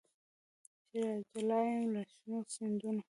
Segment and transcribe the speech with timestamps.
[0.89, 3.01] چي راجلا یم له شنو سیندونو